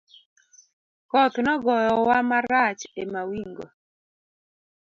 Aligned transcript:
Koth 1.09 1.37
nogoyo 1.45 1.93
wa 2.07 2.19
marach 2.29 2.81
e 3.01 3.03
mawingo. 3.13 3.65